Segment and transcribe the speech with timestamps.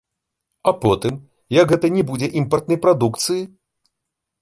[0.71, 1.19] А потым,
[1.59, 3.41] як гэта не будзе імпартнай прадукцыі?